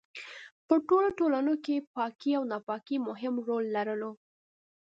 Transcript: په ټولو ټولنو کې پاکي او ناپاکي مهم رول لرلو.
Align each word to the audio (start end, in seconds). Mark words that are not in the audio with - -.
په 0.67 0.75
ټولو 0.87 1.09
ټولنو 1.19 1.53
کې 1.65 1.85
پاکي 1.95 2.31
او 2.39 2.43
ناپاکي 2.51 2.97
مهم 3.07 3.33
رول 3.47 3.65
لرلو. 3.75 4.11